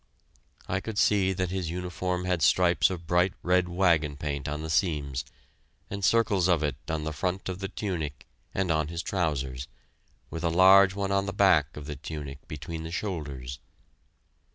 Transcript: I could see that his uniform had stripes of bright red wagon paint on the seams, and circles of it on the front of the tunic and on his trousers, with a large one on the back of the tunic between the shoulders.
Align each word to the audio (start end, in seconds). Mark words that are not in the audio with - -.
I 0.67 0.79
could 0.79 0.97
see 0.97 1.31
that 1.31 1.51
his 1.51 1.69
uniform 1.69 2.25
had 2.25 2.41
stripes 2.41 2.89
of 2.89 3.05
bright 3.05 3.33
red 3.43 3.69
wagon 3.69 4.17
paint 4.17 4.49
on 4.49 4.63
the 4.63 4.69
seams, 4.71 5.23
and 5.91 6.03
circles 6.03 6.47
of 6.47 6.63
it 6.63 6.75
on 6.89 7.03
the 7.03 7.13
front 7.13 7.47
of 7.47 7.59
the 7.59 7.67
tunic 7.67 8.25
and 8.51 8.71
on 8.71 8.87
his 8.87 9.03
trousers, 9.03 9.67
with 10.31 10.43
a 10.43 10.49
large 10.49 10.95
one 10.95 11.11
on 11.11 11.27
the 11.27 11.33
back 11.33 11.77
of 11.77 11.85
the 11.85 11.95
tunic 11.97 12.39
between 12.47 12.81
the 12.81 12.89
shoulders. 12.89 13.59